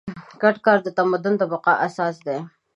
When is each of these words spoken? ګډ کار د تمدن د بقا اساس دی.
ګډ 0.41 0.55
کار 0.65 0.79
د 0.83 0.87
تمدن 0.97 1.33
د 1.37 1.43
بقا 1.51 1.73
اساس 1.87 2.15
دی. 2.25 2.37